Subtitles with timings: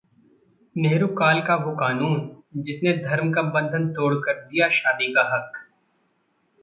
[0.75, 2.19] नेहरू काल का वो कानून,
[2.61, 5.65] जिसने धर्म का बंधन तोड़कर दिया शादी का हक